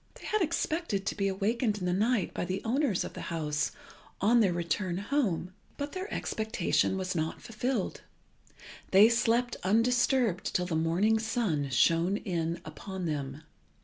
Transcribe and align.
They 0.15 0.25
had 0.25 0.41
expected 0.41 1.05
to 1.05 1.15
be 1.15 1.27
awakened 1.27 1.77
in 1.77 1.85
the 1.85 1.93
night 1.93 2.33
by 2.33 2.43
the 2.43 2.63
owners 2.65 3.03
of 3.03 3.13
the 3.13 3.21
house 3.29 3.69
on 4.19 4.39
their 4.39 4.51
return 4.51 4.97
home, 4.97 5.53
but 5.77 5.91
their 5.91 6.11
expectation 6.11 6.97
was 6.97 7.13
not 7.13 7.39
fulfilled. 7.39 8.01
They 8.89 9.09
slept 9.09 9.57
undisturbed 9.61 10.55
till 10.55 10.65
the 10.65 10.75
morning 10.75 11.19
sun 11.19 11.69
shone 11.69 12.17
in 12.17 12.61
upon 12.65 13.05
them. 13.05 13.43